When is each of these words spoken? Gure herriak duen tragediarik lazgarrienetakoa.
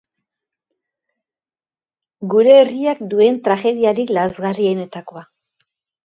Gure 2.31 2.55
herriak 2.61 3.03
duen 3.11 3.37
tragediarik 3.49 4.15
lazgarrienetakoa. 4.19 5.23